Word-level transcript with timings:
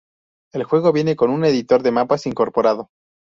El 0.51 0.63
juego 0.63 0.91
viene 0.91 1.15
con 1.15 1.29
un 1.29 1.45
editor 1.45 1.83
de 1.83 1.91
mapas 1.91 2.25
incorporado. 2.25 2.89